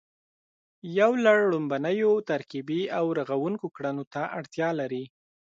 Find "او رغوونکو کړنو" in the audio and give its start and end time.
2.97-4.03